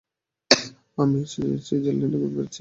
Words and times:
আমি 0.97 1.19
এখন 1.23 1.49
সুইজরলণ্ডে 1.65 2.17
ঘুরে 2.21 2.33
বেড়াচ্ছি। 2.35 2.59